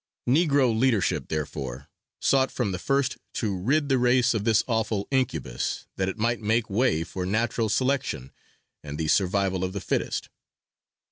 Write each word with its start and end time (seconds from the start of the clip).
Negro 0.27 0.75
leadership, 0.75 1.27
therefore, 1.27 1.87
sought 2.19 2.51
from 2.51 2.71
the 2.71 2.79
first 2.79 3.19
to 3.35 3.55
rid 3.55 3.87
the 3.87 3.99
race 3.99 4.33
of 4.33 4.45
this 4.45 4.63
awful 4.67 5.07
incubus 5.11 5.85
that 5.95 6.09
it 6.09 6.17
might 6.17 6.41
make 6.41 6.71
way 6.71 7.03
for 7.03 7.23
natural 7.23 7.69
selection 7.69 8.31
and 8.83 8.97
the 8.97 9.07
survival 9.07 9.63
of 9.63 9.73
the 9.73 9.79
fittest. 9.79 10.29